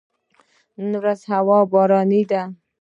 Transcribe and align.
نن 0.79 0.93
ورځ 1.01 1.19
هوا 1.31 1.57
باراني 1.71 2.21
ده 2.31 2.41